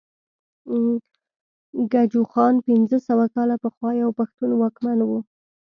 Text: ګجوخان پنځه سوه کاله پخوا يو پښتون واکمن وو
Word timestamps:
ګجوخان 1.91 2.55
پنځه 2.67 2.97
سوه 3.07 3.25
کاله 3.35 3.55
پخوا 3.63 3.89
يو 4.01 4.09
پښتون 4.19 4.49
واکمن 4.55 4.99
وو 5.07 5.19